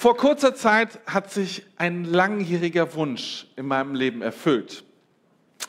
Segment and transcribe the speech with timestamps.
[0.00, 4.82] Vor kurzer Zeit hat sich ein langjähriger Wunsch in meinem Leben erfüllt.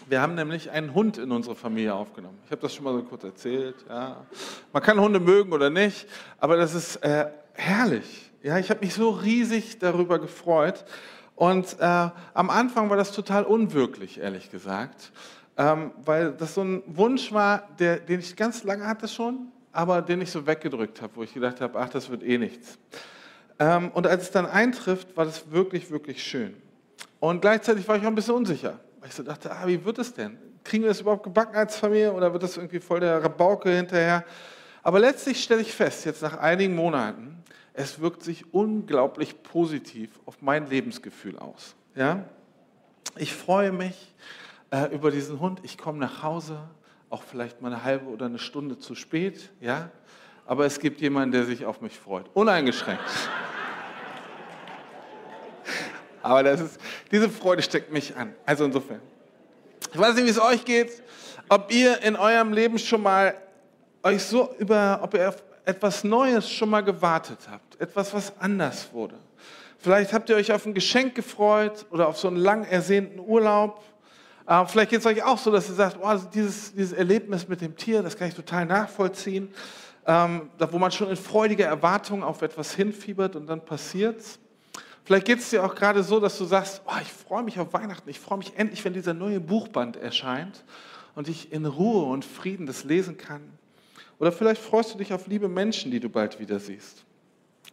[0.07, 2.37] Wir haben nämlich einen Hund in unsere Familie aufgenommen.
[2.45, 3.75] Ich habe das schon mal so kurz erzählt.
[3.89, 4.25] Ja.
[4.71, 6.07] Man kann Hunde mögen oder nicht,
[6.37, 7.25] aber das ist äh,
[7.55, 8.31] herrlich.
[8.41, 10.85] Ja, ich habe mich so riesig darüber gefreut.
[11.35, 11.83] Und äh,
[12.33, 15.11] am Anfang war das total unwirklich, ehrlich gesagt,
[15.57, 20.01] ähm, weil das so ein Wunsch war, der, den ich ganz lange hatte schon, aber
[20.01, 22.79] den ich so weggedrückt habe, wo ich gedacht habe, ach, das wird eh nichts.
[23.61, 26.55] Ähm, und als es dann eintrifft, war das wirklich, wirklich schön.
[27.19, 29.99] Und gleichzeitig war ich auch ein bisschen unsicher, weil ich so dachte, ah, wie wird
[29.99, 30.35] es denn?
[30.63, 34.25] Kriegen wir das überhaupt gebacken als Familie oder wird das irgendwie voll der Rabauke hinterher?
[34.81, 37.43] Aber letztlich stelle ich fest, jetzt nach einigen Monaten,
[37.73, 41.75] es wirkt sich unglaublich positiv auf mein Lebensgefühl aus.
[41.93, 42.25] Ja?
[43.15, 44.15] Ich freue mich
[44.71, 45.59] äh, über diesen Hund.
[45.61, 46.57] Ich komme nach Hause,
[47.11, 49.51] auch vielleicht mal eine halbe oder eine Stunde zu spät.
[49.61, 49.91] Ja?
[50.47, 52.25] Aber es gibt jemanden, der sich auf mich freut.
[52.33, 53.03] Uneingeschränkt.
[56.21, 56.79] Aber das ist,
[57.11, 58.33] diese Freude steckt mich an.
[58.45, 59.01] Also insofern.
[59.93, 61.01] Ich weiß nicht, wie es euch geht,
[61.49, 63.35] ob ihr in eurem Leben schon mal
[64.03, 67.79] euch so über, ob ihr auf etwas Neues schon mal gewartet habt.
[67.79, 69.15] Etwas, was anders wurde.
[69.77, 73.83] Vielleicht habt ihr euch auf ein Geschenk gefreut oder auf so einen lang ersehnten Urlaub.
[74.47, 77.61] Äh, vielleicht geht es euch auch so, dass ihr sagt, oh, dieses, dieses Erlebnis mit
[77.61, 79.53] dem Tier, das kann ich total nachvollziehen.
[80.05, 84.39] Ähm, wo man schon in freudiger Erwartung auf etwas hinfiebert und dann passiert's.
[85.03, 87.73] Vielleicht geht es dir auch gerade so, dass du sagst, oh, ich freue mich auf
[87.73, 90.63] Weihnachten, ich freue mich endlich, wenn dieser neue Buchband erscheint
[91.15, 93.41] und ich in Ruhe und Frieden das lesen kann.
[94.19, 97.03] Oder vielleicht freust du dich auf liebe Menschen, die du bald wieder siehst.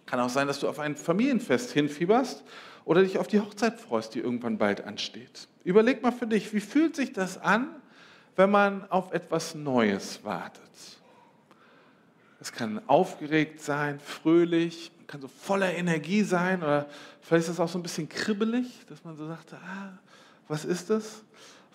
[0.06, 2.42] Kann auch sein, dass du auf ein Familienfest hinfieberst
[2.86, 5.46] oder dich auf die Hochzeit freust, die irgendwann bald ansteht.
[5.64, 7.68] Überleg mal für dich, wie fühlt sich das an,
[8.34, 10.62] wenn man auf etwas Neues wartet?
[12.40, 16.86] Es kann aufgeregt sein, fröhlich, kann so voller Energie sein oder
[17.20, 19.98] vielleicht ist es auch so ein bisschen kribbelig, dass man so sagt, ah,
[20.46, 21.24] was ist das?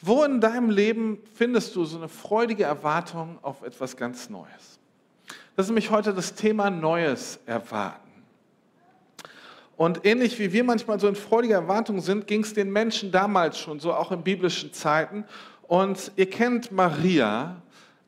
[0.01, 4.79] Wo in deinem Leben findest du so eine freudige Erwartung auf etwas ganz Neues?
[5.55, 7.99] Das ist nämlich heute das Thema Neues erwarten.
[9.75, 13.57] Und ähnlich wie wir manchmal so in freudiger Erwartung sind, ging es den Menschen damals
[13.57, 15.25] schon so, auch in biblischen Zeiten.
[15.67, 17.61] Und ihr kennt Maria,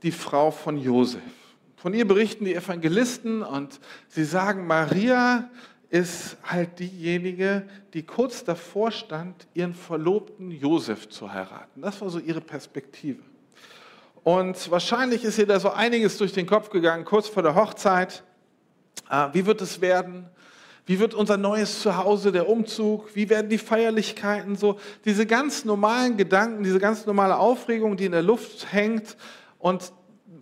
[0.04, 1.22] die Frau von Josef.
[1.76, 5.50] Von ihr berichten die Evangelisten und sie sagen, Maria
[5.90, 11.82] ist halt diejenige, die kurz davor stand, ihren Verlobten Josef zu heiraten.
[11.82, 13.22] Das war so ihre Perspektive.
[14.24, 18.24] Und wahrscheinlich ist ihr da so einiges durch den Kopf gegangen, kurz vor der Hochzeit.
[19.08, 20.26] Ah, wie wird es werden?
[20.88, 23.16] Wie wird unser neues Zuhause, der Umzug?
[23.16, 24.56] Wie werden die Feierlichkeiten?
[24.56, 29.16] So diese ganz normalen Gedanken, diese ganz normale Aufregung, die in der Luft hängt.
[29.60, 29.92] Und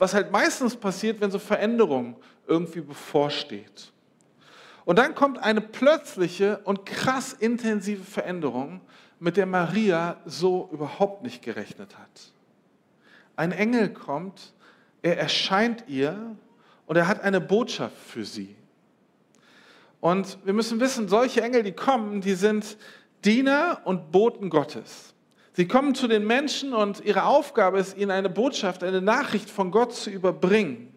[0.04, 3.94] was halt meistens passiert, wenn so Veränderung irgendwie bevorsteht.
[4.84, 8.82] Und dann kommt eine plötzliche und krass intensive Veränderung,
[9.22, 12.34] mit der Maria so überhaupt nicht gerechnet hat.
[13.38, 14.52] Ein Engel kommt,
[15.02, 16.36] er erscheint ihr
[16.86, 18.58] und er hat eine Botschaft für sie.
[20.02, 22.76] Und wir müssen wissen, solche Engel, die kommen, die sind
[23.24, 25.13] Diener und Boten Gottes.
[25.56, 29.70] Sie kommen zu den Menschen und ihre Aufgabe ist, ihnen eine Botschaft, eine Nachricht von
[29.70, 30.92] Gott zu überbringen.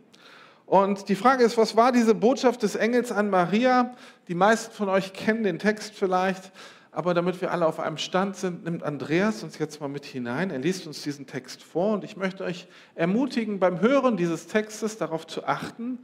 [0.64, 3.94] Und die Frage ist, was war diese Botschaft des Engels an Maria?
[4.28, 6.52] Die meisten von euch kennen den Text vielleicht,
[6.90, 10.50] aber damit wir alle auf einem Stand sind, nimmt Andreas uns jetzt mal mit hinein.
[10.50, 14.96] Er liest uns diesen Text vor und ich möchte euch ermutigen, beim Hören dieses Textes
[14.96, 15.98] darauf zu achten,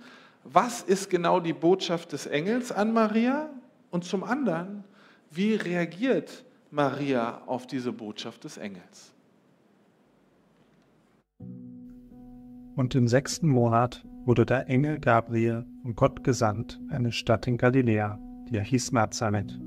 [0.45, 3.49] was ist genau die Botschaft des Engels an Maria?
[3.91, 4.85] Und zum anderen,
[5.31, 9.12] wie reagiert Maria auf diese Botschaft des Engels.
[12.77, 18.19] Und im sechsten Monat wurde der Engel Gabriel von Gott gesandt, eine Stadt in Galiläa,
[18.49, 19.61] die er hieß Nazareth,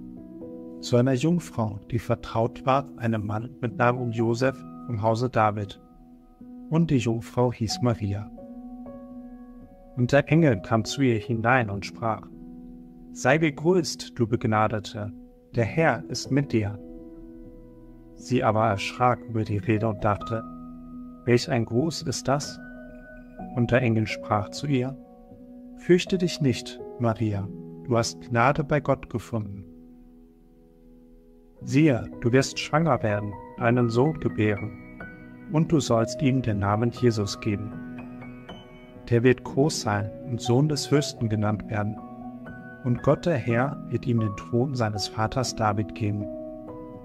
[0.81, 4.57] zu einer Jungfrau, die vertraut war einem Mann mit Namen Josef
[4.87, 5.79] vom Hause David.
[6.71, 8.31] Und die Jungfrau hieß Maria.
[9.95, 12.27] Und der Engel kam zu ihr hinein und sprach,
[13.11, 15.13] Sei gegrüßt, du Begnadete,
[15.53, 16.79] der Herr ist mit dir.
[18.15, 20.43] Sie aber erschrak über die Rede und dachte,
[21.25, 22.59] welch ein Gruß ist das?
[23.55, 24.97] Und der Engel sprach zu ihr,
[25.77, 27.47] Fürchte dich nicht, Maria,
[27.83, 29.65] du hast Gnade bei Gott gefunden.
[31.61, 34.71] Siehe, du wirst schwanger werden, einen Sohn gebären,
[35.51, 37.71] und du sollst ihm den Namen Jesus geben.
[39.09, 41.97] Der wird groß sein und Sohn des Fürsten genannt werden,
[42.83, 46.25] und Gott der Herr wird ihm den Thron seines Vaters David geben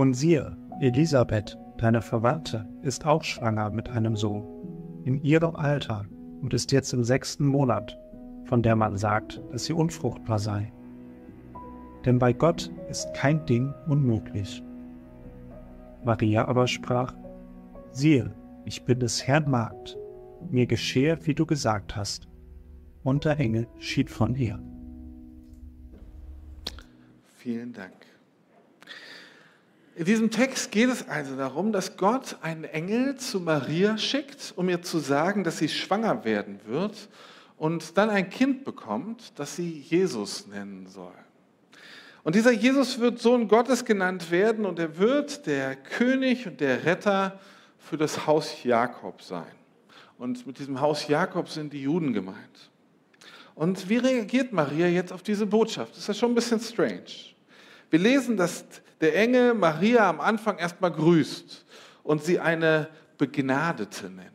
[0.00, 4.46] Und siehe, Elisabeth, deine Verwandte, ist auch schwanger mit einem Sohn,
[5.04, 6.06] in ihrem Alter
[6.40, 7.98] und ist jetzt im sechsten Monat,
[8.46, 10.72] von der man sagt, dass sie unfruchtbar sei.
[12.06, 14.62] Denn bei Gott ist kein Ding unmöglich.
[16.02, 17.14] Maria aber sprach,
[17.92, 19.98] siehe, ich bin des Herrn Magd,
[20.50, 22.26] mir geschehe, wie du gesagt hast.
[23.02, 24.58] Und der Engel schied von ihr.
[27.36, 27.92] Vielen Dank.
[29.96, 34.68] In diesem Text geht es also darum, dass Gott einen Engel zu Maria schickt, um
[34.68, 37.08] ihr zu sagen, dass sie schwanger werden wird
[37.56, 41.12] und dann ein Kind bekommt, das sie Jesus nennen soll.
[42.22, 46.84] Und dieser Jesus wird Sohn Gottes genannt werden und er wird der König und der
[46.84, 47.40] Retter
[47.78, 49.52] für das Haus Jakob sein.
[50.18, 52.70] Und mit diesem Haus Jakob sind die Juden gemeint.
[53.54, 55.92] Und wie reagiert Maria jetzt auf diese Botschaft?
[55.92, 57.34] Das ist ja schon ein bisschen strange.
[57.90, 58.64] Wir lesen, dass
[59.00, 61.64] der Engel Maria am Anfang erstmal grüßt
[62.02, 62.88] und sie eine
[63.18, 64.30] Begnadete nennt.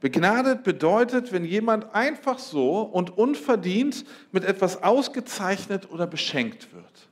[0.00, 7.08] Begnadet bedeutet, wenn jemand einfach so und unverdient mit etwas ausgezeichnet oder beschenkt wird.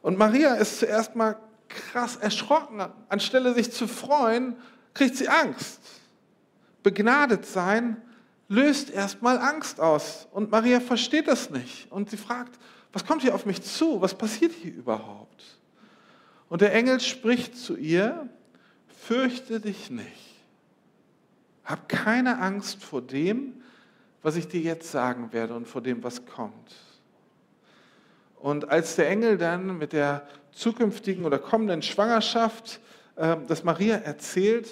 [0.00, 1.36] Und Maria ist zuerst mal
[1.68, 2.80] krass erschrocken.
[3.08, 4.56] Anstelle sich zu freuen,
[4.94, 5.82] kriegt sie Angst.
[6.82, 8.00] Begnadet sein
[8.48, 10.28] löst erstmal Angst aus.
[10.32, 11.90] Und Maria versteht das nicht.
[11.90, 12.58] Und sie fragt,
[12.96, 14.00] was kommt hier auf mich zu?
[14.00, 15.58] Was passiert hier überhaupt?
[16.48, 18.26] Und der Engel spricht zu ihr,
[18.88, 20.40] fürchte dich nicht.
[21.62, 23.62] Hab keine Angst vor dem,
[24.22, 26.74] was ich dir jetzt sagen werde und vor dem, was kommt.
[28.36, 32.80] Und als der Engel dann mit der zukünftigen oder kommenden Schwangerschaft
[33.16, 34.70] äh, das Maria erzählt,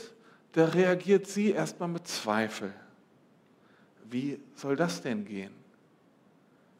[0.53, 2.73] da reagiert sie erstmal mit Zweifel.
[4.09, 5.53] Wie soll das denn gehen?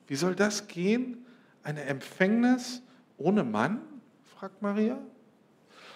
[0.07, 1.24] Wie soll das gehen?
[1.65, 2.83] Eine Empfängnis
[3.17, 3.81] ohne Mann?
[4.37, 4.99] fragt Maria.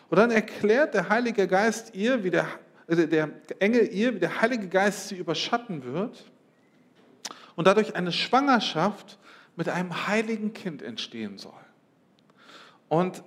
[0.08, 2.46] Und dann erklärt der Heilige Geist ihr, wie der,
[2.86, 6.24] äh, der Engel ihr, wie der Heilige Geist sie überschatten wird
[7.56, 9.18] und dadurch eine Schwangerschaft
[9.56, 11.52] mit einem heiligen Kind entstehen soll.
[12.88, 13.22] Und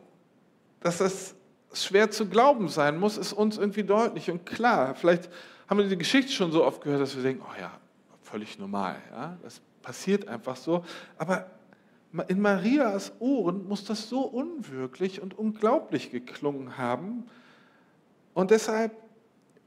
[0.80, 1.36] dass das
[1.74, 4.96] schwer zu glauben sein muss, ist uns irgendwie deutlich und klar.
[4.96, 5.30] Vielleicht
[5.68, 7.72] haben wir die Geschichte schon so oft gehört, dass wir denken, oh ja,
[8.24, 10.84] völlig normal, ja, das passiert einfach so.
[11.18, 11.46] Aber
[12.28, 17.26] in Marias Ohren muss das so unwirklich und unglaublich geklungen haben.
[18.34, 18.92] Und deshalb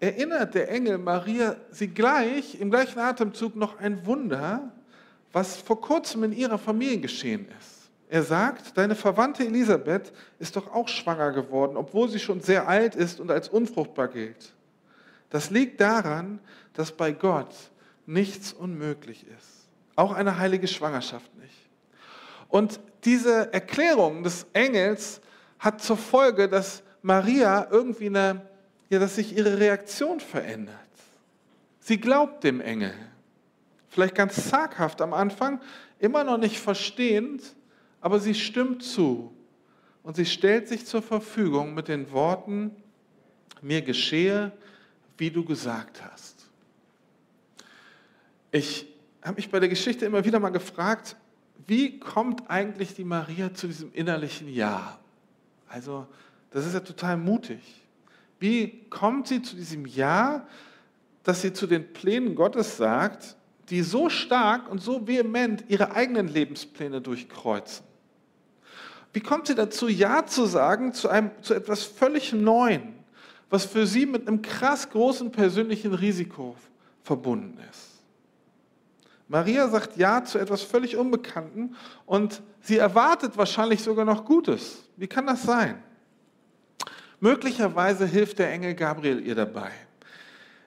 [0.01, 4.73] erinnert der Engel Maria sie gleich, im gleichen Atemzug noch ein Wunder,
[5.33, 7.91] was vor kurzem in ihrer Familie geschehen ist.
[8.09, 12.95] Er sagt, deine Verwandte Elisabeth ist doch auch schwanger geworden, obwohl sie schon sehr alt
[12.95, 14.55] ist und als unfruchtbar gilt.
[15.31, 16.39] Das liegt daran,
[16.75, 17.55] dass bei Gott
[18.07, 19.69] nichts unmöglich ist.
[19.97, 21.64] Auch eine heilige Schwangerschaft nicht.
[22.49, 25.21] Und diese Erklärung des Engels
[25.59, 28.49] hat zur Folge, dass Maria irgendwie eine,
[28.89, 30.79] ja, dass sich ihre Reaktion verändert.
[31.81, 32.95] Sie glaubt dem Engel.
[33.89, 35.61] Vielleicht ganz zaghaft am Anfang,
[35.99, 37.55] immer noch nicht verstehend,
[38.01, 39.33] aber sie stimmt zu.
[40.03, 42.75] Und sie stellt sich zur Verfügung mit den Worten,
[43.63, 44.53] mir geschehe,
[45.17, 46.51] wie du gesagt hast.
[48.51, 48.87] Ich
[49.23, 51.17] habe mich bei der Geschichte immer wieder mal gefragt,
[51.67, 54.99] wie kommt eigentlich die Maria zu diesem innerlichen Ja?
[55.69, 56.07] Also,
[56.51, 57.61] das ist ja total mutig.
[58.39, 60.47] Wie kommt sie zu diesem Ja,
[61.23, 63.37] dass sie zu den Plänen Gottes sagt,
[63.71, 67.87] die so stark und so vehement ihre eigenen Lebenspläne durchkreuzen?
[69.15, 72.95] Wie kommt sie dazu, Ja zu sagen zu, einem, zu etwas völlig Neuen,
[73.49, 76.57] was für sie mit einem krass großen persönlichen Risiko
[77.03, 77.94] verbunden ist?
[79.29, 81.77] Maria sagt Ja zu etwas völlig Unbekannten
[82.07, 84.85] und sie erwartet wahrscheinlich sogar noch Gutes.
[84.97, 85.83] Wie kann das sein?
[87.21, 89.71] Möglicherweise hilft der Engel Gabriel ihr dabei.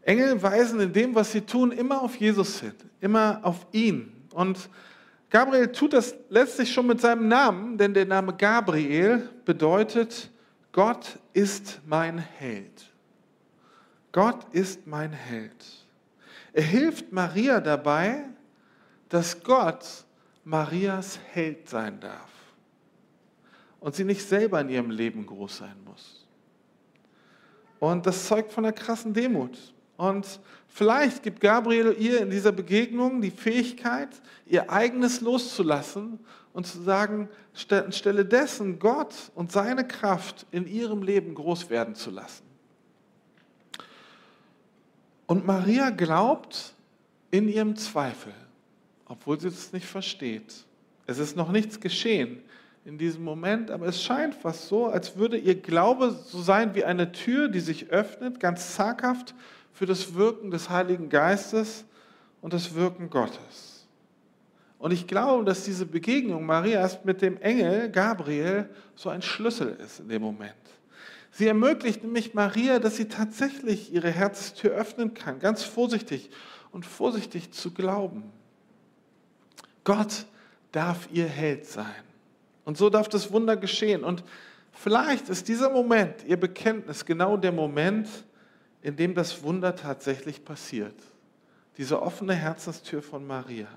[0.02, 4.12] Engel weisen in dem, was sie tun, immer auf Jesus hin, immer auf ihn.
[4.34, 4.70] Und
[5.30, 10.32] Gabriel tut das letztlich schon mit seinem Namen, denn der Name Gabriel bedeutet,
[10.72, 12.86] Gott ist mein Held.
[14.12, 15.66] Gott ist mein Held.
[16.54, 18.24] Er hilft Maria dabei,
[19.10, 19.86] dass Gott
[20.44, 22.30] Marias Held sein darf
[23.80, 26.26] und sie nicht selber in ihrem Leben groß sein muss.
[27.80, 29.58] Und das zeugt von einer krassen Demut.
[29.98, 34.10] Und vielleicht gibt Gabriel ihr in dieser Begegnung die Fähigkeit,
[34.46, 36.20] ihr eigenes loszulassen
[36.54, 37.30] und zu sagen,
[37.70, 42.44] anstelle dessen Gott und seine Kraft in ihrem Leben groß werden zu lassen.
[45.26, 46.74] Und Maria glaubt
[47.32, 48.34] in ihrem Zweifel,
[49.08, 50.66] obwohl sie das nicht versteht.
[51.06, 52.42] Es ist noch nichts geschehen
[52.86, 56.86] in diesem Moment, aber es scheint fast so, als würde ihr Glaube so sein wie
[56.86, 59.36] eine Tür, die sich öffnet, ganz zaghaft
[59.74, 61.86] für das Wirken des Heiligen Geistes
[62.42, 63.88] und das Wirken Gottes.
[64.80, 70.00] Und ich glaube, dass diese Begegnung Marias mit dem Engel Gabriel so ein Schlüssel ist
[70.00, 70.54] in dem Moment.
[71.32, 76.30] Sie ermöglicht nämlich Maria, dass sie tatsächlich ihre Herztür öffnen kann, ganz vorsichtig
[76.72, 78.32] und vorsichtig zu glauben.
[79.88, 80.25] Gott
[80.74, 82.03] darf ihr Held sein.
[82.65, 84.03] Und so darf das Wunder geschehen.
[84.03, 84.22] Und
[84.74, 88.10] vielleicht ist dieser Moment, ihr Bekenntnis, genau der Moment,
[88.82, 90.94] in dem das Wunder tatsächlich passiert.
[91.77, 93.70] Diese offene Herzenstür von Maria.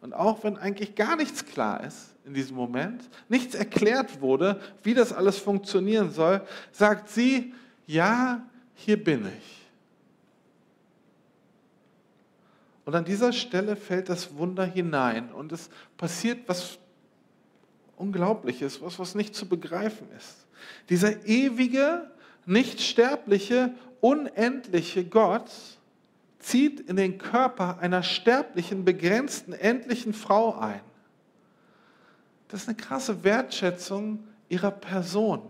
[0.00, 4.94] Und auch wenn eigentlich gar nichts klar ist in diesem Moment, nichts erklärt wurde, wie
[4.94, 6.42] das alles funktionieren soll,
[6.72, 7.54] sagt sie,
[7.86, 8.42] ja,
[8.74, 9.63] hier bin ich.
[12.84, 16.78] Und an dieser Stelle fällt das Wunder hinein und es passiert was
[17.96, 20.46] Unglaubliches, was, was nicht zu begreifen ist.
[20.88, 22.10] Dieser ewige,
[22.44, 25.50] nicht sterbliche, unendliche Gott
[26.38, 30.80] zieht in den Körper einer sterblichen, begrenzten, endlichen Frau ein.
[32.48, 35.42] Das ist eine krasse Wertschätzung ihrer Person.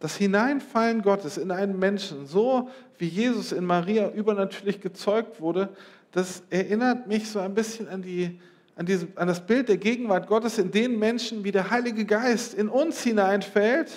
[0.00, 5.70] Das Hineinfallen Gottes in einen Menschen, so wie Jesus in Maria übernatürlich gezeugt wurde,
[6.12, 8.40] das erinnert mich so ein bisschen an, die,
[8.76, 12.54] an, diese, an das Bild der Gegenwart Gottes in den Menschen, wie der Heilige Geist
[12.54, 13.90] in uns hineinfällt,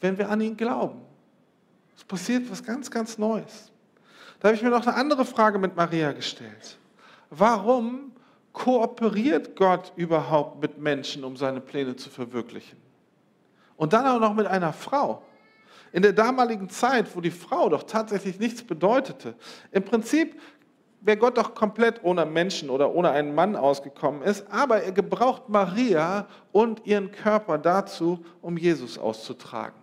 [0.00, 1.00] wenn wir an ihn glauben.
[1.96, 3.72] Es passiert was ganz, ganz Neues.
[4.40, 6.78] Da habe ich mir noch eine andere Frage mit Maria gestellt.
[7.30, 8.12] Warum
[8.52, 12.76] kooperiert Gott überhaupt mit Menschen, um seine Pläne zu verwirklichen?
[13.82, 15.24] Und dann auch noch mit einer Frau.
[15.90, 19.34] In der damaligen Zeit, wo die Frau doch tatsächlich nichts bedeutete.
[19.72, 20.40] Im Prinzip
[21.00, 25.48] wäre Gott doch komplett ohne Menschen oder ohne einen Mann ausgekommen ist, aber er gebraucht
[25.48, 29.74] Maria und ihren Körper dazu, um Jesus auszutragen.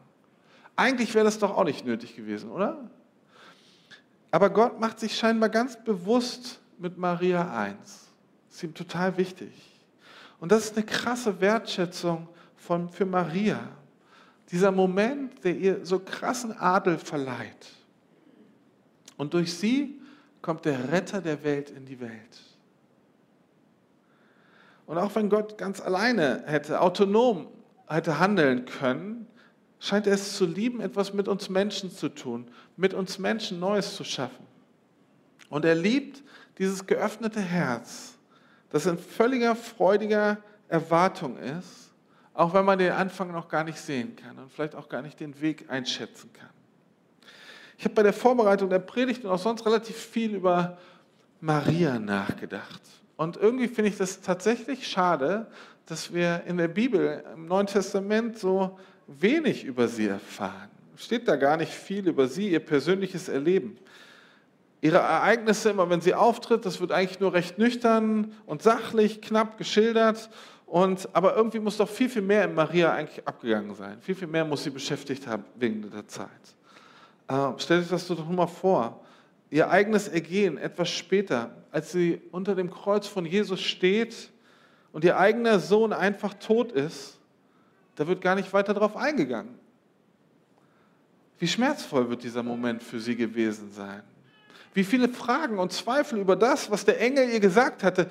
[0.78, 2.90] Eigentlich wäre das doch auch nicht nötig gewesen, oder?
[4.32, 8.08] Aber Gott macht sich scheinbar ganz bewusst mit Maria eins.
[8.50, 9.52] Ist ihm total wichtig.
[10.40, 13.60] Und das ist eine krasse Wertschätzung von, für Maria.
[14.52, 17.68] Dieser Moment, der ihr so krassen Adel verleiht.
[19.18, 20.00] Und durch sie
[20.42, 22.42] kommt der Retter der Welt in die Welt.
[24.86, 27.48] Und auch wenn Gott ganz alleine hätte, autonom
[27.88, 29.28] hätte handeln können,
[29.80, 33.96] scheint er es zu lieben, etwas mit uns Menschen zu tun, mit uns Menschen Neues
[33.96, 34.46] zu schaffen.
[35.50, 36.24] Und er liebt
[36.58, 38.18] dieses geöffnete Herz,
[38.70, 40.38] das in völliger freudiger
[40.68, 41.89] Erwartung ist,
[42.40, 45.20] auch wenn man den Anfang noch gar nicht sehen kann und vielleicht auch gar nicht
[45.20, 46.50] den Weg einschätzen kann.
[47.78, 50.78] Ich habe bei der Vorbereitung der Predigt und auch sonst relativ viel über
[51.42, 52.80] Maria nachgedacht.
[53.18, 55.48] Und irgendwie finde ich das tatsächlich schade,
[55.86, 60.70] dass wir in der Bibel, im Neuen Testament, so wenig über sie erfahren.
[60.96, 63.78] Steht da gar nicht viel über sie, ihr persönliches Erleben.
[64.80, 69.58] Ihre Ereignisse, immer wenn sie auftritt, das wird eigentlich nur recht nüchtern und sachlich, knapp
[69.58, 70.30] geschildert.
[70.70, 73.98] Und, aber irgendwie muss doch viel, viel mehr in Maria eigentlich abgegangen sein.
[74.02, 76.30] Viel, viel mehr muss sie beschäftigt haben wegen der Zeit.
[77.28, 79.00] Äh, stell dich das doch mal vor.
[79.50, 84.30] Ihr eigenes Ergehen etwas später, als sie unter dem Kreuz von Jesus steht
[84.92, 87.20] und ihr eigener Sohn einfach tot ist
[88.00, 89.60] da wird gar nicht weiter darauf eingegangen.
[91.38, 94.04] Wie schmerzvoll wird dieser Moment für sie gewesen sein?
[94.74, 98.08] Wie viele Fragen und Zweifel über das, was der Engel ihr gesagt hatte.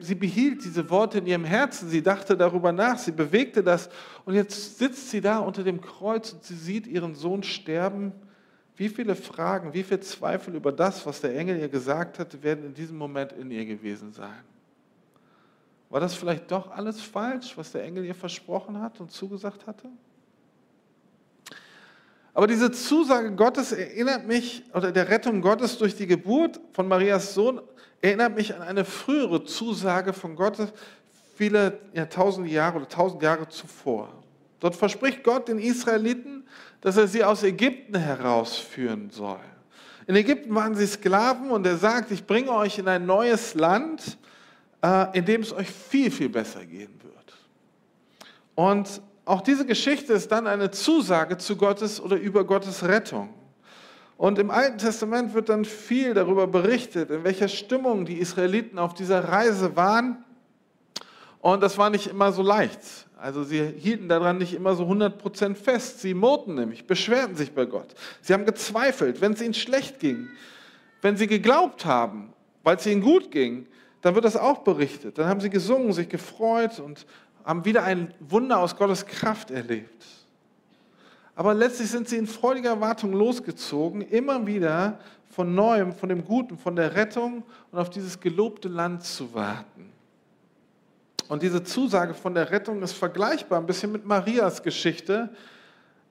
[0.00, 3.90] Sie behielt diese Worte in ihrem Herzen, sie dachte darüber nach, sie bewegte das
[4.24, 8.12] und jetzt sitzt sie da unter dem Kreuz und sie sieht ihren Sohn sterben.
[8.76, 12.64] Wie viele Fragen, wie viele Zweifel über das, was der Engel ihr gesagt hatte, werden
[12.64, 14.44] in diesem Moment in ihr gewesen sein?
[15.90, 19.88] War das vielleicht doch alles falsch, was der Engel ihr versprochen hat und zugesagt hatte?
[22.34, 27.34] Aber diese Zusage Gottes erinnert mich, oder der Rettung Gottes durch die Geburt von Marias
[27.34, 27.60] Sohn,
[28.00, 30.56] erinnert mich an eine frühere Zusage von Gott,
[31.36, 34.12] viele ja, tausend Jahre oder tausend Jahre zuvor.
[34.60, 36.44] Dort verspricht Gott den Israeliten,
[36.80, 39.40] dass er sie aus Ägypten herausführen soll.
[40.06, 44.18] In Ägypten waren sie Sklaven und er sagt, ich bringe euch in ein neues Land,
[44.82, 47.36] äh, in dem es euch viel, viel besser gehen wird.
[48.54, 53.34] Und auch diese Geschichte ist dann eine Zusage zu Gottes oder über Gottes Rettung.
[54.16, 58.94] Und im Alten Testament wird dann viel darüber berichtet, in welcher Stimmung die Israeliten auf
[58.94, 60.24] dieser Reise waren.
[61.40, 62.80] Und das war nicht immer so leicht.
[63.18, 66.00] Also sie hielten daran nicht immer so 100% fest.
[66.00, 67.94] Sie murrten nämlich, beschwerten sich bei Gott.
[68.22, 70.28] Sie haben gezweifelt, wenn es ihnen schlecht ging.
[71.02, 72.32] Wenn sie geglaubt haben,
[72.64, 73.66] weil es ihnen gut ging,
[74.00, 75.18] dann wird das auch berichtet.
[75.18, 77.06] Dann haben sie gesungen, sich gefreut und
[77.48, 80.04] haben wieder ein Wunder aus Gottes Kraft erlebt.
[81.34, 85.00] Aber letztlich sind sie in freudiger Erwartung losgezogen, immer wieder
[85.30, 89.90] von neuem, von dem Guten, von der Rettung und auf dieses gelobte Land zu warten.
[91.30, 95.30] Und diese Zusage von der Rettung ist vergleichbar ein bisschen mit Marias Geschichte,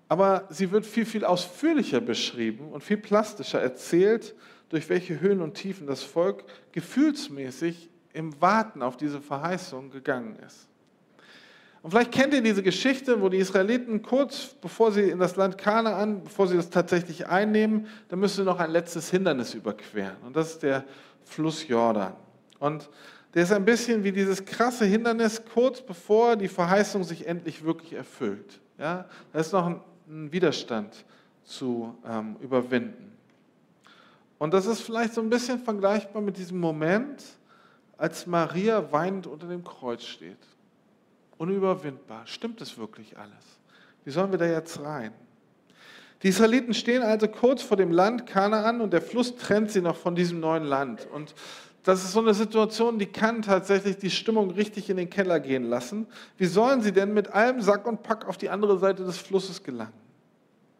[0.10, 4.34] aber sie wird viel, viel ausführlicher beschrieben und viel plastischer erzählt,
[4.70, 10.68] durch welche Höhen und Tiefen das Volk gefühlsmäßig im Warten auf diese Verheißung gegangen ist.
[11.82, 15.58] Und vielleicht kennt ihr diese Geschichte, wo die Israeliten kurz bevor sie in das Land
[15.58, 20.18] Kanaan, bevor sie das tatsächlich einnehmen, da müssen sie noch ein letztes Hindernis überqueren.
[20.26, 20.84] Und das ist der
[21.24, 22.14] Fluss Jordan.
[22.60, 22.90] Und
[23.34, 27.94] der ist ein bisschen wie dieses krasse Hindernis kurz bevor die Verheißung sich endlich wirklich
[27.94, 28.60] erfüllt.
[28.80, 31.06] Ja, da ist noch ein, Widerstand
[31.44, 33.12] zu ähm, überwinden.
[34.38, 37.24] Und das ist vielleicht so ein bisschen vergleichbar mit diesem Moment,
[37.98, 40.38] als Maria weinend unter dem Kreuz steht.
[41.38, 42.26] Unüberwindbar.
[42.26, 43.60] Stimmt es wirklich alles?
[44.04, 45.12] Wie sollen wir da jetzt rein?
[46.24, 49.96] Die Israeliten stehen also kurz vor dem Land Kanaan und der Fluss trennt sie noch
[49.96, 51.08] von diesem neuen Land.
[51.14, 51.36] Und
[51.84, 55.64] das ist so eine Situation, die kann tatsächlich die Stimmung richtig in den Keller gehen
[55.64, 56.08] lassen.
[56.38, 59.62] Wie sollen sie denn mit allem Sack und Pack auf die andere Seite des Flusses
[59.64, 59.94] gelangen?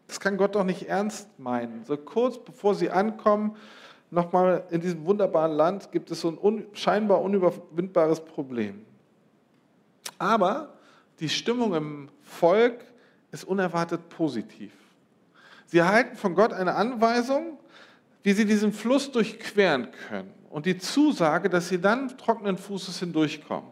[0.08, 1.84] Das kann Gott doch nicht ernst meinen.
[1.84, 3.56] So kurz bevor sie ankommen,
[4.10, 8.84] nochmal in diesem wunderbaren Land, gibt es so ein scheinbar unüberwindbares Problem.
[10.18, 10.74] Aber
[11.20, 12.84] die Stimmung im Volk
[13.32, 14.72] ist unerwartet positiv.
[15.66, 17.58] Sie erhalten von Gott eine Anweisung,
[18.22, 23.70] wie sie diesen Fluss durchqueren können und die Zusage, dass sie dann trockenen Fußes hindurchkommen.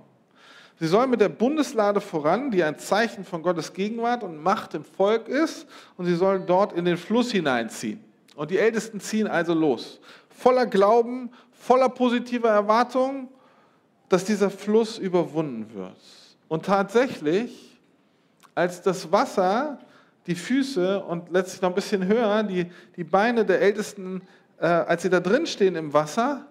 [0.79, 4.85] Sie sollen mit der Bundeslade voran, die ein Zeichen von Gottes Gegenwart und Macht im
[4.85, 5.67] Volk ist,
[5.97, 8.05] und sie sollen dort in den Fluss hineinziehen.
[8.35, 13.29] Und die Ältesten ziehen also los, voller Glauben, voller positiver Erwartung,
[14.11, 15.97] dass dieser Fluss überwunden wird.
[16.49, 17.79] Und tatsächlich,
[18.55, 19.79] als das Wasser
[20.27, 24.23] die Füße und letztlich noch ein bisschen höher, die, die Beine der Ältesten,
[24.59, 26.47] äh, als sie da drin stehen im Wasser,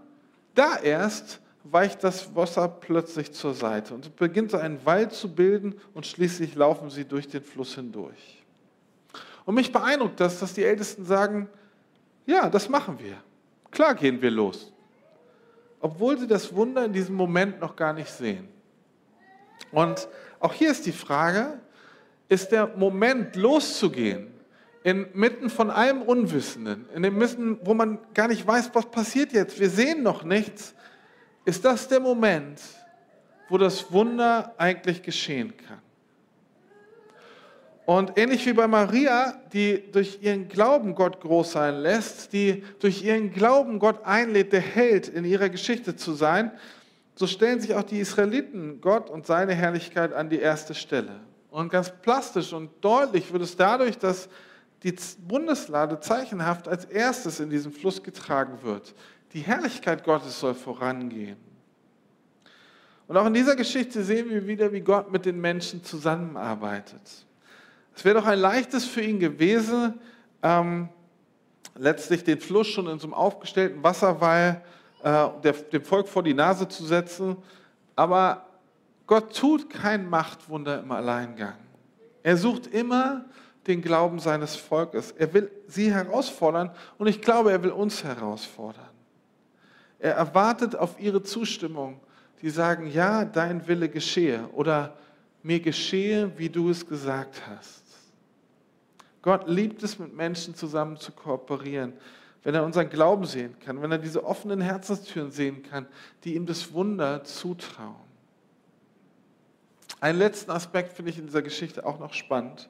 [0.53, 5.33] da erst weicht das Wasser plötzlich zur Seite und es beginnt so einen Wald zu
[5.33, 8.43] bilden und schließlich laufen sie durch den Fluss hindurch.
[9.45, 11.49] Und mich beeindruckt das, dass die Ältesten sagen,
[12.25, 13.17] ja, das machen wir.
[13.71, 14.71] Klar gehen wir los.
[15.79, 18.47] Obwohl sie das Wunder in diesem Moment noch gar nicht sehen.
[19.71, 20.07] Und
[20.39, 21.59] auch hier ist die Frage,
[22.29, 24.27] ist der Moment loszugehen,
[24.83, 29.59] inmitten von allem Unwissenden, in dem Wissen, wo man gar nicht weiß, was passiert jetzt,
[29.59, 30.75] wir sehen noch nichts,
[31.45, 32.61] ist das der Moment,
[33.49, 35.79] wo das Wunder eigentlich geschehen kann.
[37.85, 43.03] Und ähnlich wie bei Maria, die durch ihren Glauben Gott groß sein lässt, die durch
[43.03, 46.51] ihren Glauben Gott einlädt, der Held in ihrer Geschichte zu sein,
[47.15, 51.21] so stellen sich auch die Israeliten Gott und seine Herrlichkeit an die erste Stelle.
[51.49, 54.27] Und ganz plastisch und deutlich wird es dadurch, dass
[54.83, 54.93] die
[55.25, 58.93] Bundeslade zeichenhaft als erstes in diesen Fluss getragen wird.
[59.31, 61.37] Die Herrlichkeit Gottes soll vorangehen.
[63.07, 67.25] Und auch in dieser Geschichte sehen wir wieder, wie Gott mit den Menschen zusammenarbeitet.
[67.95, 69.93] Es wäre doch ein leichtes für ihn gewesen,
[70.43, 70.89] ähm,
[71.77, 74.61] letztlich den Fluss schon in so einem aufgestellten Wasserwall
[75.05, 75.29] äh,
[75.71, 77.37] dem Volk vor die Nase zu setzen.
[77.95, 78.47] Aber
[79.05, 81.53] Gott tut kein Machtwunder im Alleingang.
[82.23, 83.25] Er sucht immer
[83.67, 85.11] den Glauben seines Volkes.
[85.11, 88.89] Er will sie herausfordern und ich glaube, er will uns herausfordern.
[89.99, 91.99] Er erwartet auf ihre Zustimmung,
[92.41, 94.95] die sagen, ja, dein Wille geschehe oder
[95.43, 97.83] mir geschehe, wie du es gesagt hast.
[99.21, 101.93] Gott liebt es, mit Menschen zusammen zu kooperieren,
[102.45, 105.87] wenn er unseren Glauben sehen kann, wenn er diese offenen Herzenstüren sehen kann,
[106.23, 107.95] die ihm das Wunder zutrauen.
[109.99, 112.69] Einen letzten Aspekt finde ich in dieser Geschichte auch noch spannend,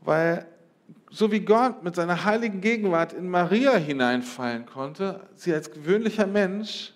[0.00, 0.44] weil
[1.10, 6.94] so wie Gott mit seiner heiligen Gegenwart in Maria hineinfallen konnte, sie als gewöhnlicher Mensch,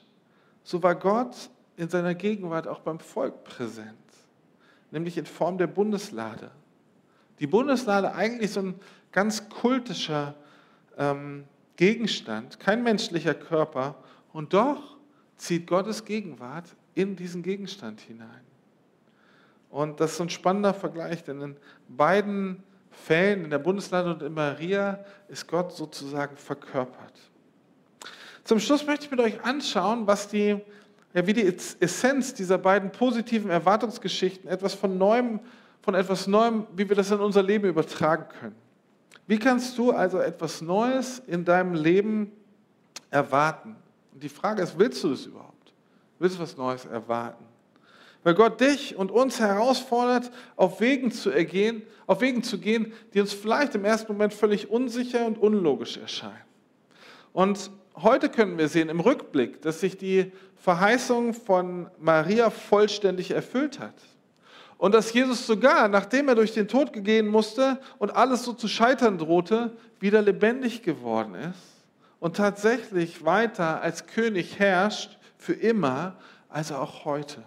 [0.64, 3.94] so war Gott in seiner Gegenwart auch beim Volk präsent,
[4.90, 6.50] nämlich in Form der Bundeslade.
[7.38, 8.74] Die Bundeslade eigentlich so ein
[9.12, 10.34] ganz kultischer
[10.96, 11.44] ähm,
[11.76, 13.96] Gegenstand, kein menschlicher Körper,
[14.32, 14.96] und doch
[15.36, 18.40] zieht Gottes Gegenwart in diesen Gegenstand hinein.
[19.70, 21.56] Und das ist so ein spannender Vergleich, denn in
[21.88, 27.20] beiden Fällen in der Bundesland und in Maria ist Gott sozusagen verkörpert.
[28.44, 30.56] Zum Schluss möchte ich mit euch anschauen, was die,
[31.12, 35.40] ja, wie die Essenz dieser beiden positiven Erwartungsgeschichten etwas von Neuem,
[35.82, 38.65] von etwas Neuem, wie wir das in unser Leben übertragen können.
[39.26, 42.30] Wie kannst du also etwas Neues in deinem Leben
[43.10, 43.76] erwarten?
[44.12, 45.72] Und die Frage ist, willst du das überhaupt?
[46.18, 47.44] Willst du was Neues erwarten?
[48.22, 53.20] Weil Gott dich und uns herausfordert, auf Wegen zu ergehen, auf Wegen zu gehen, die
[53.20, 56.34] uns vielleicht im ersten Moment völlig unsicher und unlogisch erscheinen.
[57.32, 63.78] Und heute können wir sehen im Rückblick, dass sich die Verheißung von Maria vollständig erfüllt
[63.78, 63.94] hat.
[64.78, 68.68] Und dass Jesus sogar, nachdem er durch den Tod gehen musste und alles so zu
[68.68, 71.86] scheitern drohte, wieder lebendig geworden ist
[72.20, 76.16] und tatsächlich weiter als König herrscht, für immer,
[76.48, 77.42] also auch heute.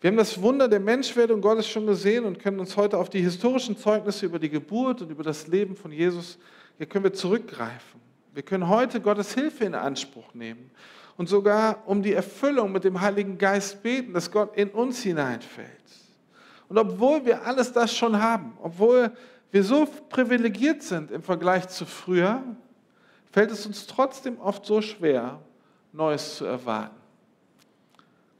[0.00, 3.22] Wir haben das Wunder der Menschwerdung Gottes schon gesehen und können uns heute auf die
[3.22, 6.38] historischen Zeugnisse über die Geburt und über das Leben von Jesus,
[6.76, 8.03] hier können wir zurückgreifen.
[8.34, 10.72] Wir können heute Gottes Hilfe in Anspruch nehmen
[11.16, 15.70] und sogar um die Erfüllung mit dem Heiligen Geist beten, dass Gott in uns hineinfällt.
[16.68, 19.12] Und obwohl wir alles das schon haben, obwohl
[19.52, 22.42] wir so privilegiert sind im Vergleich zu früher,
[23.30, 25.40] fällt es uns trotzdem oft so schwer,
[25.92, 26.96] Neues zu erwarten.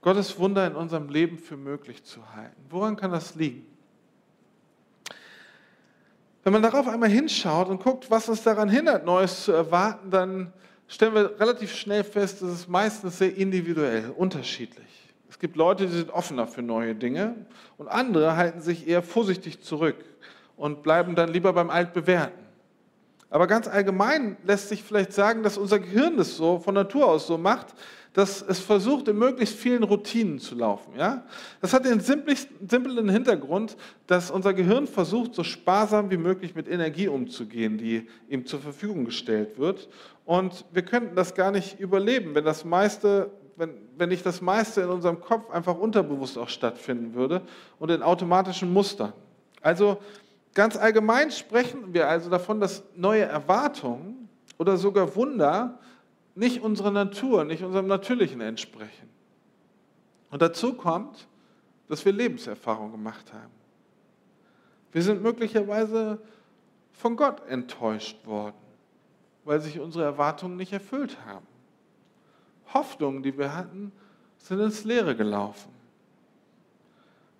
[0.01, 2.61] Gottes Wunder in unserem Leben für möglich zu halten.
[2.69, 3.74] Woran kann das liegen?
[6.45, 10.53] Wenn man darauf einmal hinschaut und guckt, was uns daran hindert, Neues zu erwarten, dann
[10.87, 14.85] stellen wir relativ schnell fest, dass es meistens sehr individuell, unterschiedlich.
[15.31, 17.35] Es gibt Leute, die sind offener für neue Dinge
[17.79, 19.97] und andere halten sich eher vorsichtig zurück
[20.59, 22.44] und bleiben dann lieber beim Altbewährten.
[23.35, 27.27] Aber ganz allgemein lässt sich vielleicht sagen, dass unser Gehirn das so von Natur aus
[27.27, 27.75] so macht,
[28.13, 30.93] dass es versucht, in möglichst vielen Routinen zu laufen.
[30.97, 31.25] Ja?
[31.61, 37.09] Das hat den simplen Hintergrund, dass unser Gehirn versucht, so sparsam wie möglich mit Energie
[37.09, 39.89] umzugehen, die ihm zur Verfügung gestellt wird.
[40.25, 44.81] Und wir könnten das gar nicht überleben, wenn das meiste wenn, wenn nicht das meiste
[44.81, 47.43] in unserem Kopf einfach unterbewusst auch stattfinden würde
[47.81, 49.13] und in automatischen Mustern.
[49.61, 49.99] Also
[50.55, 55.79] ganz allgemein sprechen wir also davon, dass neue Erwartungen oder sogar Wunder
[56.35, 59.09] nicht unserer Natur, nicht unserem Natürlichen entsprechen.
[60.31, 61.29] Und dazu kommt,
[61.89, 63.53] dass wir Lebenserfahrung gemacht haben.
[64.93, 66.19] Wir sind möglicherweise
[66.93, 68.57] von Gott enttäuscht worden,
[69.45, 71.47] weil sich unsere Erwartungen nicht erfüllt haben.
[72.73, 73.93] Hoffnungen, die wir hatten,
[74.39, 75.74] sind ins Leere gelaufen.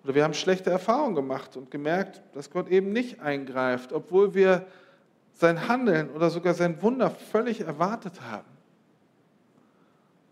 [0.05, 4.67] Oder wir haben schlechte Erfahrungen gemacht und gemerkt, dass Gott eben nicht eingreift, obwohl wir
[5.33, 8.45] sein Handeln oder sogar sein Wunder völlig erwartet haben.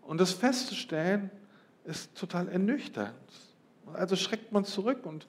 [0.02, 1.28] Und das festzustellen,
[1.84, 3.14] ist total ernüchternd.
[3.92, 5.26] Also schreckt man zurück und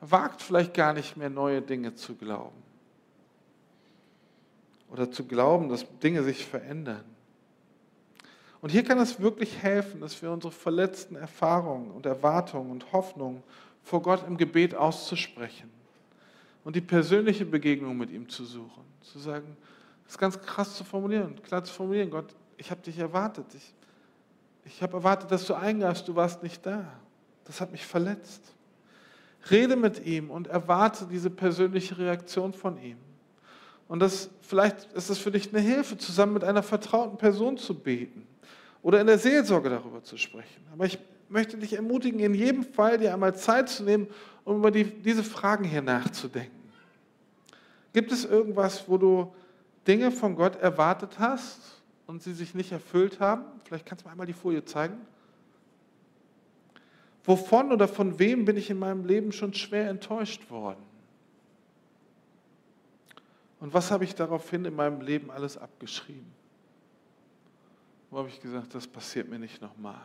[0.00, 2.62] wagt vielleicht gar nicht mehr neue Dinge zu glauben.
[4.90, 7.04] Oder zu glauben, dass Dinge sich verändern.
[8.60, 13.42] Und hier kann es wirklich helfen, dass wir unsere verletzten Erfahrungen und Erwartungen und Hoffnungen
[13.88, 15.70] vor Gott im Gebet auszusprechen
[16.62, 18.84] und die persönliche Begegnung mit ihm zu suchen.
[19.00, 19.56] Zu sagen,
[20.04, 23.46] das ist ganz krass zu formulieren, klar zu formulieren, Gott, ich habe dich erwartet.
[23.54, 23.74] Ich,
[24.66, 26.84] ich habe erwartet, dass du eingreifst, du warst nicht da.
[27.44, 28.54] Das hat mich verletzt.
[29.50, 32.98] Rede mit ihm und erwarte diese persönliche Reaktion von ihm.
[33.86, 37.74] Und das, vielleicht ist es für dich eine Hilfe, zusammen mit einer vertrauten Person zu
[37.74, 38.26] beten
[38.82, 40.66] oder in der Seelsorge darüber zu sprechen.
[40.74, 40.98] Aber ich
[41.28, 44.06] möchte dich ermutigen, in jedem Fall dir einmal Zeit zu nehmen,
[44.44, 46.56] um über die, diese Fragen hier nachzudenken.
[47.92, 49.34] Gibt es irgendwas, wo du
[49.86, 53.44] Dinge von Gott erwartet hast und sie sich nicht erfüllt haben?
[53.64, 54.98] Vielleicht kannst du mir einmal die Folie zeigen.
[57.24, 60.82] Wovon oder von wem bin ich in meinem Leben schon schwer enttäuscht worden?
[63.60, 66.32] Und was habe ich daraufhin in meinem Leben alles abgeschrieben?
[68.10, 70.00] Wo habe ich gesagt, das passiert mir nicht nochmal?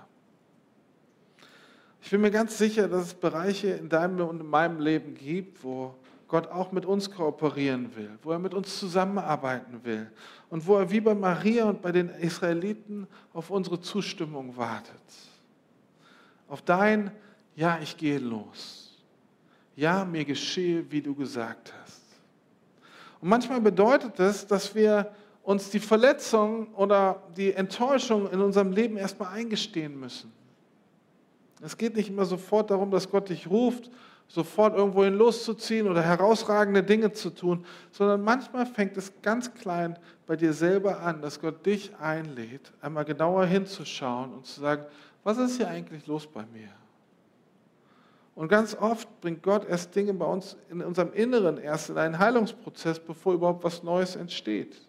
[2.03, 5.63] Ich bin mir ganz sicher, dass es Bereiche in deinem und in meinem Leben gibt,
[5.63, 5.95] wo
[6.27, 10.11] Gott auch mit uns kooperieren will, wo er mit uns zusammenarbeiten will
[10.49, 15.01] und wo er wie bei Maria und bei den Israeliten auf unsere Zustimmung wartet.
[16.49, 17.09] Auf dein
[17.55, 19.01] Ja, ich gehe los.
[19.77, 22.01] Ja, mir geschehe, wie du gesagt hast.
[23.21, 28.97] Und manchmal bedeutet das, dass wir uns die Verletzung oder die Enttäuschung in unserem Leben
[28.97, 30.42] erstmal eingestehen müssen.
[31.63, 33.89] Es geht nicht immer sofort darum, dass Gott dich ruft,
[34.27, 39.97] sofort irgendwohin loszuziehen oder herausragende Dinge zu tun, sondern manchmal fängt es ganz klein
[40.27, 44.85] bei dir selber an, dass Gott dich einlädt, einmal genauer hinzuschauen und zu sagen,
[45.23, 46.69] was ist hier eigentlich los bei mir?
[48.35, 52.17] Und ganz oft bringt Gott erst Dinge bei uns in unserem Inneren erst in einen
[52.17, 54.81] Heilungsprozess, bevor überhaupt was Neues entsteht.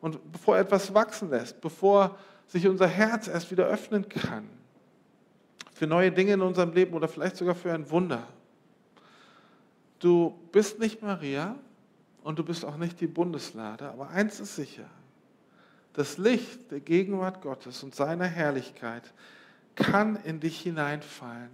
[0.00, 4.48] Und bevor etwas wachsen lässt, bevor sich unser Herz erst wieder öffnen kann.
[5.80, 8.22] Für neue Dinge in unserem Leben oder vielleicht sogar für ein Wunder.
[9.98, 11.56] Du bist nicht Maria
[12.22, 14.90] und du bist auch nicht die Bundeslade, aber eins ist sicher.
[15.94, 19.14] Das Licht der Gegenwart Gottes und seiner Herrlichkeit
[19.74, 21.48] kann in dich hineinfallen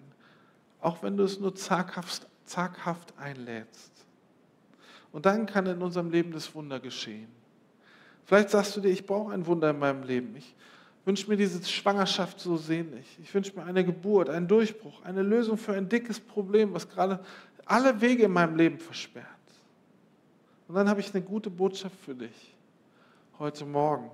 [0.80, 3.92] auch wenn du es nur zaghaft, zaghaft einlädst.
[5.12, 7.28] Und dann kann in unserem Leben das Wunder geschehen.
[8.24, 10.34] Vielleicht sagst du dir, ich brauche ein Wunder in meinem Leben.
[10.36, 10.54] Ich
[11.06, 13.06] wünsche mir diese Schwangerschaft so sehnlich.
[13.22, 17.20] Ich wünsche mir eine Geburt, einen Durchbruch, eine Lösung für ein dickes Problem, was gerade
[17.64, 19.26] alle Wege in meinem Leben versperrt.
[20.66, 22.54] Und dann habe ich eine gute Botschaft für dich
[23.38, 24.10] heute Morgen.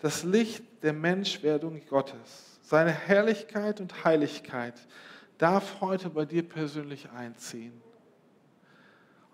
[0.00, 4.74] Das Licht der Menschwerdung Gottes, seine Herrlichkeit und Heiligkeit
[5.38, 7.83] darf heute bei dir persönlich einziehen.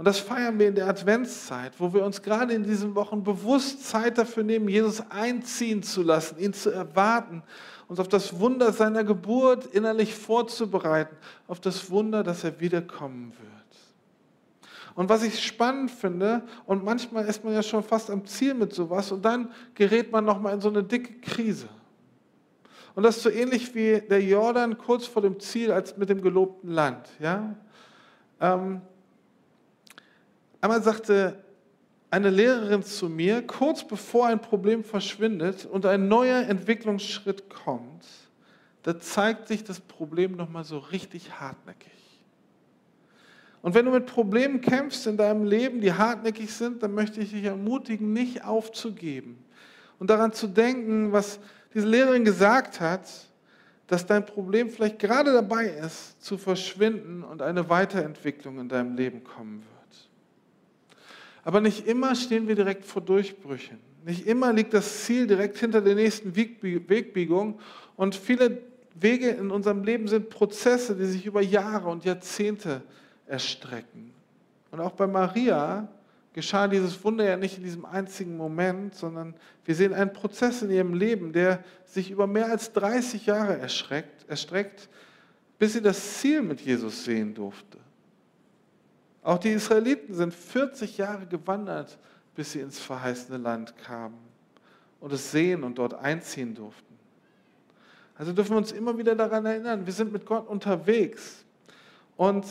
[0.00, 3.86] Und das feiern wir in der Adventszeit, wo wir uns gerade in diesen Wochen bewusst
[3.86, 7.42] Zeit dafür nehmen, Jesus einziehen zu lassen, ihn zu erwarten,
[7.86, 11.14] uns auf das Wunder seiner Geburt innerlich vorzubereiten,
[11.48, 14.94] auf das Wunder, dass er wiederkommen wird.
[14.94, 18.72] Und was ich spannend finde, und manchmal ist man ja schon fast am Ziel mit
[18.72, 21.68] sowas, und dann gerät man nochmal in so eine dicke Krise.
[22.94, 26.22] Und das ist so ähnlich wie der Jordan kurz vor dem Ziel als mit dem
[26.22, 27.06] gelobten Land.
[27.18, 27.54] Ja?
[28.40, 28.80] Ähm,
[30.60, 31.42] einmal sagte
[32.10, 38.04] eine Lehrerin zu mir, kurz bevor ein Problem verschwindet und ein neuer Entwicklungsschritt kommt,
[38.82, 41.92] da zeigt sich das Problem nochmal so richtig hartnäckig.
[43.62, 47.30] Und wenn du mit Problemen kämpfst in deinem Leben, die hartnäckig sind, dann möchte ich
[47.30, 49.44] dich ermutigen, nicht aufzugeben
[49.98, 51.38] und daran zu denken, was
[51.74, 53.08] diese Lehrerin gesagt hat,
[53.86, 59.22] dass dein Problem vielleicht gerade dabei ist, zu verschwinden und eine Weiterentwicklung in deinem Leben
[59.22, 59.79] kommen wird.
[61.44, 63.78] Aber nicht immer stehen wir direkt vor Durchbrüchen.
[64.04, 67.58] Nicht immer liegt das Ziel direkt hinter der nächsten Wegbiegung.
[67.96, 68.58] Und viele
[68.94, 72.82] Wege in unserem Leben sind Prozesse, die sich über Jahre und Jahrzehnte
[73.26, 74.12] erstrecken.
[74.70, 75.88] Und auch bei Maria
[76.32, 80.70] geschah dieses Wunder ja nicht in diesem einzigen Moment, sondern wir sehen einen Prozess in
[80.70, 84.88] ihrem Leben, der sich über mehr als 30 Jahre erstreckt,
[85.58, 87.78] bis sie das Ziel mit Jesus sehen durfte.
[89.22, 91.98] Auch die Israeliten sind 40 Jahre gewandert,
[92.34, 94.18] bis sie ins verheißene Land kamen
[94.98, 96.98] und es sehen und dort einziehen durften.
[98.16, 101.44] Also dürfen wir uns immer wieder daran erinnern, wir sind mit Gott unterwegs
[102.16, 102.46] und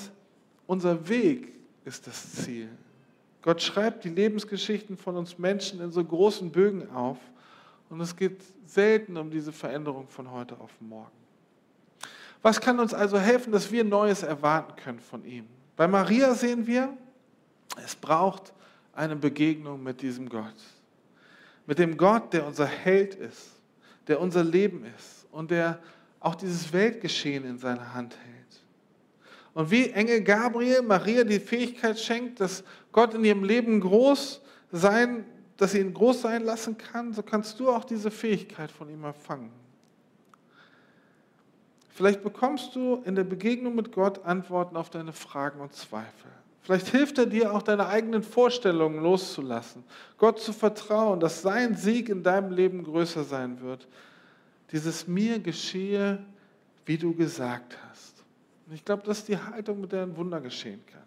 [0.67, 1.53] unser Weg
[1.86, 2.69] ist das Ziel.
[3.41, 7.17] Gott schreibt die Lebensgeschichten von uns Menschen in so großen Bögen auf
[7.89, 11.12] und es geht selten um diese Veränderung von heute auf morgen.
[12.41, 15.45] Was kann uns also helfen, dass wir Neues erwarten können von ihm?
[15.79, 16.89] Bei Maria sehen wir,
[17.81, 18.51] es braucht
[18.93, 20.57] eine Begegnung mit diesem Gott.
[21.65, 23.51] Mit dem Gott, der unser Held ist,
[24.05, 25.79] der unser Leben ist und der
[26.19, 28.61] auch dieses Weltgeschehen in seiner Hand hält.
[29.53, 34.41] Und wie Engel Gabriel Maria die Fähigkeit schenkt, dass Gott in ihrem Leben groß
[34.73, 35.23] sein,
[35.55, 39.05] dass sie ihn groß sein lassen kann, so kannst du auch diese Fähigkeit von ihm
[39.05, 39.53] empfangen.
[41.99, 46.31] Vielleicht bekommst du in der Begegnung mit Gott Antworten auf deine Fragen und Zweifel.
[46.62, 49.83] Vielleicht hilft er dir auch deine eigenen Vorstellungen loszulassen,
[50.17, 53.85] Gott zu vertrauen, dass sein Sieg in deinem Leben größer sein wird.
[54.71, 56.19] Dieses mir geschehe,
[56.85, 58.23] wie du gesagt hast.
[58.65, 61.03] Und ich glaube, das ist die Haltung, mit der ein Wunder geschehen kann.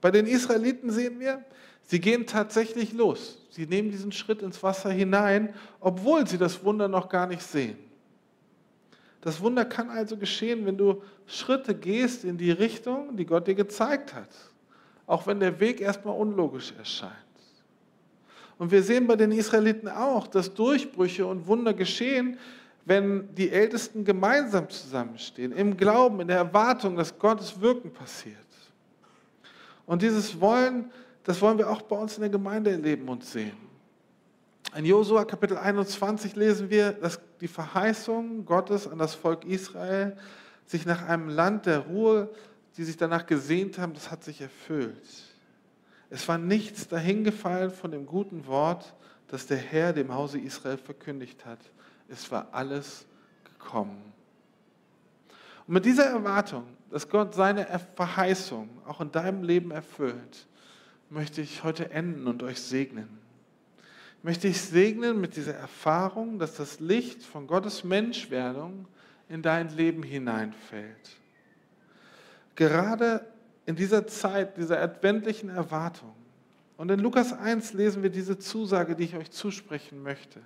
[0.00, 1.44] Bei den Israeliten sehen wir,
[1.82, 3.42] sie gehen tatsächlich los.
[3.50, 7.91] Sie nehmen diesen Schritt ins Wasser hinein, obwohl sie das Wunder noch gar nicht sehen.
[9.22, 13.54] Das Wunder kann also geschehen, wenn du Schritte gehst in die Richtung, die Gott dir
[13.54, 14.28] gezeigt hat.
[15.06, 17.12] Auch wenn der Weg erstmal unlogisch erscheint.
[18.58, 22.38] Und wir sehen bei den Israeliten auch, dass Durchbrüche und Wunder geschehen,
[22.84, 28.36] wenn die Ältesten gemeinsam zusammenstehen, im Glauben, in der Erwartung, dass Gottes Wirken passiert.
[29.86, 30.90] Und dieses Wollen,
[31.22, 33.71] das wollen wir auch bei uns in der Gemeinde erleben und sehen.
[34.74, 40.16] In Josua Kapitel 21 lesen wir, dass die Verheißung Gottes an das Volk Israel
[40.66, 42.30] sich nach einem Land der Ruhe,
[42.76, 45.06] die sich danach gesehnt haben, das hat sich erfüllt.
[46.08, 48.94] Es war nichts dahingefallen von dem guten Wort,
[49.28, 51.60] das der Herr dem Hause Israel verkündigt hat
[52.12, 53.06] es war alles
[53.44, 54.12] gekommen.
[55.66, 60.46] Und mit dieser Erwartung, dass Gott seine Verheißung auch in deinem Leben erfüllt,
[61.08, 63.18] möchte ich heute enden und euch segnen.
[64.22, 68.86] Möchte ich segnen mit dieser Erfahrung, dass das Licht von Gottes Menschwerdung
[69.28, 71.16] in dein Leben hineinfällt.
[72.54, 73.26] gerade
[73.64, 76.12] in dieser Zeit, dieser adventlichen Erwartung.
[76.76, 80.40] Und in Lukas 1 lesen wir diese Zusage, die ich euch zusprechen möchte.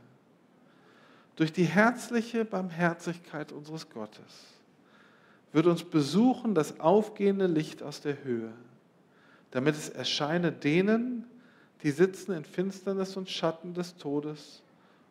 [1.37, 4.55] Durch die herzliche Barmherzigkeit unseres Gottes
[5.53, 8.53] wird uns besuchen das aufgehende Licht aus der Höhe,
[9.51, 11.25] damit es erscheine denen,
[11.87, 14.61] die sitzen in Finsternis und Schatten des Todes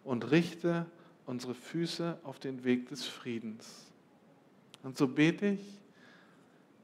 [0.03, 0.85] und richte
[1.25, 3.85] unsere Füße auf den Weg des Friedens.
[4.83, 5.79] Und so bete ich,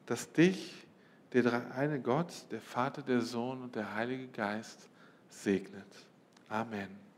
[0.06, 0.88] dass dich
[1.34, 4.88] der dreieine Gott, der Vater, der Sohn und der Heilige Geist
[5.28, 5.84] segnet.
[6.48, 7.11] Amen.